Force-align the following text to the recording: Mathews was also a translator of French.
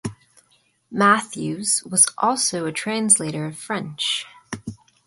Mathews 0.89 1.83
was 1.83 2.07
also 2.17 2.65
a 2.65 2.71
translator 2.71 3.45
of 3.45 3.55
French. 3.55 4.25